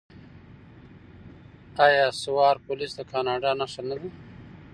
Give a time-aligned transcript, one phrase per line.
[1.85, 4.09] آیا سوار پولیس د کاناډا نښه نه ده؟